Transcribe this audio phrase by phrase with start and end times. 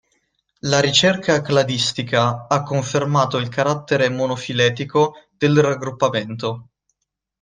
[0.61, 6.69] La ricerca cladistica ha confermato il carattere monofiletico del raggruppamento.